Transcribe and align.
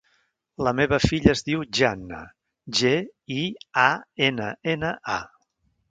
La 0.67 0.71
meva 0.79 0.97
filla 1.03 1.33
es 1.33 1.45
diu 1.49 1.61
Gianna: 1.79 2.23
ge, 2.81 2.95
i, 3.39 3.41
a, 3.87 3.89
ena, 4.33 4.53
ena, 4.77 4.95
a. 5.21 5.25